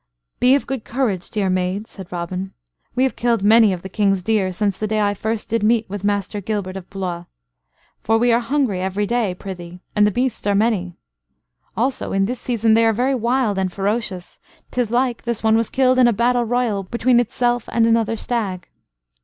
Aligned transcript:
"Be 0.39 0.55
of 0.55 0.65
good 0.65 0.83
courage, 0.83 1.29
dear 1.29 1.47
maid," 1.47 1.85
said 1.85 2.11
Robin. 2.11 2.53
"We 2.95 3.03
have 3.03 3.15
killed 3.15 3.43
many 3.43 3.71
of 3.71 3.83
the 3.83 3.87
King's 3.87 4.23
deer 4.23 4.51
since 4.51 4.75
the 4.75 4.87
day 4.87 4.99
I 4.99 5.13
first 5.13 5.47
did 5.47 5.61
meet 5.61 5.87
with 5.91 6.03
Master 6.03 6.41
Gilbert 6.41 6.75
of 6.75 6.89
Blois. 6.89 7.25
For 8.01 8.17
we 8.17 8.31
are 8.31 8.39
hungry 8.39 8.81
every 8.81 9.05
day, 9.05 9.35
prithee, 9.35 9.79
and 9.95 10.07
the 10.07 10.09
beasts 10.09 10.47
are 10.47 10.55
many. 10.55 10.97
Also 11.77 12.13
in 12.13 12.25
this 12.25 12.39
season 12.39 12.73
they 12.73 12.83
are 12.83 12.93
very 12.93 13.13
wild 13.13 13.59
and 13.59 13.71
ferocious 13.71 14.39
'tis 14.71 14.89
like 14.89 15.21
this 15.21 15.43
one 15.43 15.55
was 15.55 15.69
killed 15.69 15.99
in 15.99 16.07
a 16.07 16.13
battle 16.13 16.45
royal 16.45 16.81
between 16.81 17.19
itself 17.19 17.69
and 17.71 17.85
another 17.85 18.15
stag. 18.15 18.69